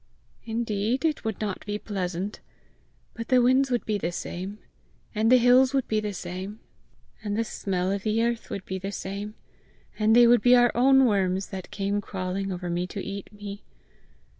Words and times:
"Indeed 0.45 1.05
it 1.05 1.23
would 1.23 1.39
not 1.39 1.63
be 1.67 1.77
pleasant. 1.77 2.39
But 3.13 3.27
the 3.27 3.39
winds 3.39 3.69
would 3.69 3.85
be 3.85 3.99
the 3.99 4.11
same; 4.11 4.57
and 5.13 5.31
the 5.31 5.37
hills 5.37 5.75
would 5.75 5.87
be 5.87 5.99
the 5.99 6.11
same; 6.15 6.59
and 7.23 7.37
the 7.37 7.43
smell 7.43 7.91
of 7.91 8.01
the 8.01 8.19
earth 8.23 8.49
would 8.49 8.65
be 8.65 8.79
the 8.79 8.91
same; 8.91 9.35
and 9.99 10.15
they 10.15 10.25
would 10.25 10.41
be 10.41 10.55
our 10.55 10.71
own 10.73 11.05
worms 11.05 11.49
that 11.49 11.69
came 11.69 12.01
crawling 12.01 12.51
over 12.51 12.67
me 12.67 12.87
to 12.87 12.99
eat 12.99 13.31
me! 13.31 13.63